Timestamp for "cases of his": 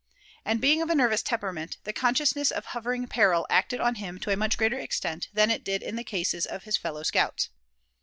6.03-6.75